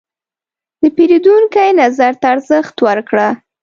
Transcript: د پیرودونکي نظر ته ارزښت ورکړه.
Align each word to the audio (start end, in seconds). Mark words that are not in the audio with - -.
د 0.81 0.83
پیرودونکي 0.95 1.67
نظر 1.81 2.11
ته 2.21 2.25
ارزښت 2.33 2.75
ورکړه. 2.87 3.27